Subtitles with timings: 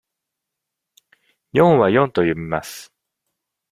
[1.53, 2.91] 「四」は「よん」と読みます。